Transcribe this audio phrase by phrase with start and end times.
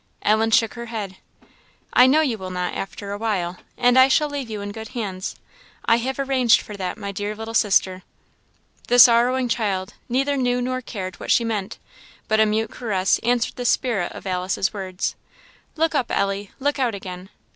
[0.23, 1.17] Ellen shook her head.
[1.93, 4.87] "I know you will not, after a while; and I shall leave you in good
[4.97, 5.35] hands
[5.85, 8.01] I have arranged for that, my dear little sister!"
[8.87, 11.77] The sorrowing child neither knew nor cared what she meant,
[12.27, 15.15] but a mute caress answered the spirit of Alice's words.
[15.75, 17.29] "Look up, Ellie look out again.